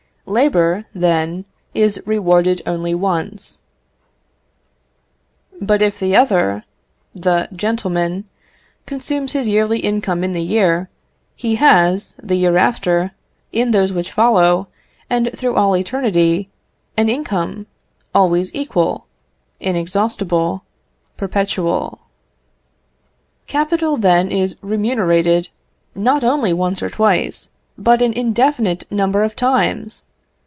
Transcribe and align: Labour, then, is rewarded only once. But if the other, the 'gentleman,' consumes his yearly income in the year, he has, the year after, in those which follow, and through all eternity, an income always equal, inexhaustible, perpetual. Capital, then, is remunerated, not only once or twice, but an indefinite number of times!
Labour, 0.27 0.85
then, 0.95 1.43
is 1.73 2.01
rewarded 2.05 2.61
only 2.65 2.95
once. 2.95 3.59
But 5.59 5.81
if 5.81 5.99
the 5.99 6.15
other, 6.15 6.63
the 7.13 7.49
'gentleman,' 7.53 8.29
consumes 8.85 9.33
his 9.33 9.49
yearly 9.49 9.79
income 9.79 10.23
in 10.23 10.31
the 10.31 10.43
year, 10.43 10.89
he 11.35 11.55
has, 11.55 12.15
the 12.21 12.35
year 12.35 12.55
after, 12.55 13.11
in 13.51 13.71
those 13.71 13.91
which 13.91 14.13
follow, 14.13 14.69
and 15.09 15.31
through 15.35 15.55
all 15.55 15.75
eternity, 15.75 16.49
an 16.95 17.09
income 17.09 17.65
always 18.15 18.53
equal, 18.55 19.07
inexhaustible, 19.59 20.63
perpetual. 21.17 21.99
Capital, 23.47 23.97
then, 23.97 24.31
is 24.31 24.55
remunerated, 24.61 25.49
not 25.93 26.23
only 26.23 26.53
once 26.53 26.81
or 26.81 26.89
twice, 26.91 27.49
but 27.77 28.01
an 28.01 28.13
indefinite 28.13 28.89
number 28.89 29.23
of 29.23 29.35
times! 29.35 30.05